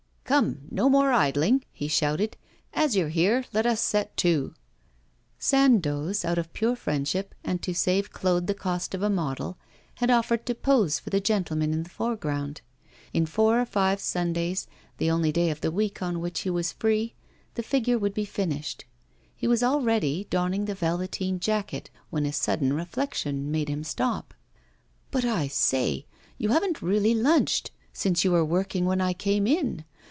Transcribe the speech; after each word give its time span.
'Come, 0.23 0.59
no 0.71 0.89
more 0.89 1.11
idling,' 1.11 1.65
he 1.73 1.89
shouted. 1.89 2.37
'As 2.73 2.95
you're 2.95 3.09
here, 3.09 3.43
let 3.51 3.65
us 3.65 3.81
set 3.81 4.15
to.' 4.15 4.53
Sandoz, 5.37 6.23
out 6.23 6.37
of 6.37 6.53
pure 6.53 6.77
friendship, 6.77 7.35
and 7.43 7.61
to 7.61 7.73
save 7.75 8.13
Claude 8.13 8.47
the 8.47 8.53
cost 8.53 8.95
of 8.95 9.03
a 9.03 9.09
model, 9.09 9.57
had 9.95 10.09
offered 10.09 10.45
to 10.45 10.55
pose 10.55 10.99
for 10.99 11.09
the 11.09 11.19
gentleman 11.19 11.73
in 11.73 11.83
the 11.83 11.89
foreground. 11.89 12.61
In 13.11 13.25
four 13.25 13.59
or 13.59 13.65
five 13.65 13.99
Sundays, 13.99 14.67
the 14.99 15.11
only 15.11 15.33
day 15.33 15.49
of 15.49 15.59
the 15.59 15.69
week 15.69 16.01
on 16.01 16.21
which 16.21 16.39
he 16.43 16.49
was 16.49 16.71
free, 16.71 17.13
the 17.55 17.61
figure 17.63 17.99
would 17.99 18.13
be 18.13 18.23
finished. 18.23 18.85
He 19.35 19.47
was 19.49 19.61
already 19.61 20.27
donning 20.29 20.63
the 20.63 20.75
velveteen 20.75 21.41
jacket, 21.41 21.89
when 22.09 22.25
a 22.25 22.31
sudden 22.31 22.71
reflection 22.71 23.51
made 23.51 23.67
him 23.67 23.83
stop. 23.83 24.33
'But, 25.11 25.25
I 25.25 25.49
say, 25.49 26.05
you 26.37 26.47
haven't 26.51 26.81
really 26.81 27.13
lunched, 27.15 27.71
since 27.91 28.23
you 28.23 28.31
were 28.31 28.45
working 28.45 28.85
when 28.85 29.01
I 29.01 29.11
came 29.11 29.45
in. 29.45 29.83